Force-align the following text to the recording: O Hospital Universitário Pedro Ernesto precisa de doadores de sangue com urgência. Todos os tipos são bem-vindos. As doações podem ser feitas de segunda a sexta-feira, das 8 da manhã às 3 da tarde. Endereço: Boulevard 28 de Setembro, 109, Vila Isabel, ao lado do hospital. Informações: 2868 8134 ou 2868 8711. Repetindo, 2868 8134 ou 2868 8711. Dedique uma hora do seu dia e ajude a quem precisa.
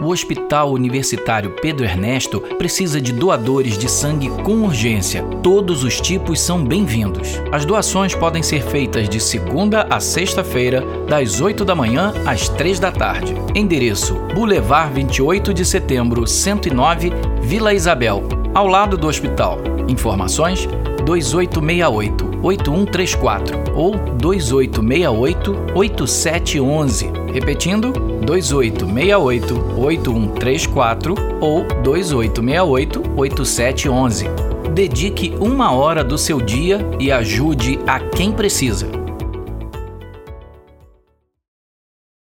O 0.00 0.10
Hospital 0.10 0.72
Universitário 0.72 1.50
Pedro 1.50 1.84
Ernesto 1.84 2.40
precisa 2.58 3.00
de 3.00 3.12
doadores 3.12 3.78
de 3.78 3.90
sangue 3.90 4.28
com 4.42 4.62
urgência. 4.62 5.22
Todos 5.42 5.82
os 5.82 6.00
tipos 6.00 6.40
são 6.40 6.62
bem-vindos. 6.62 7.40
As 7.50 7.64
doações 7.64 8.14
podem 8.14 8.42
ser 8.42 8.62
feitas 8.62 9.08
de 9.08 9.18
segunda 9.18 9.86
a 9.88 9.98
sexta-feira, 9.98 10.84
das 11.08 11.40
8 11.40 11.64
da 11.64 11.74
manhã 11.74 12.12
às 12.26 12.48
3 12.48 12.78
da 12.78 12.92
tarde. 12.92 13.34
Endereço: 13.54 14.14
Boulevard 14.34 14.92
28 14.94 15.54
de 15.54 15.64
Setembro, 15.64 16.26
109, 16.26 17.12
Vila 17.40 17.72
Isabel, 17.72 18.22
ao 18.54 18.66
lado 18.66 18.96
do 18.98 19.06
hospital. 19.06 19.58
Informações: 19.88 20.68
2868 21.06 22.25
8134 22.42 23.72
ou 23.74 23.96
2868 23.96 25.56
8711. 25.74 27.10
Repetindo, 27.32 27.92
2868 27.92 29.54
8134 29.76 31.14
ou 31.40 31.64
2868 31.82 33.02
8711. 33.16 34.26
Dedique 34.74 35.34
uma 35.40 35.72
hora 35.72 36.04
do 36.04 36.18
seu 36.18 36.40
dia 36.40 36.86
e 36.98 37.10
ajude 37.10 37.78
a 37.86 37.98
quem 37.98 38.32
precisa. 38.32 39.05